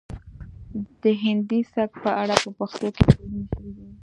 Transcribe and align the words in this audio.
د 1.01 1.03
هندي 1.23 1.59
سبک 1.73 1.91
په 2.03 2.11
اړه 2.21 2.35
په 2.43 2.49
پښتو 2.57 2.87
کې 2.95 3.03
څیړنې 3.15 3.43
شوي 3.51 3.69
دي 3.77 3.85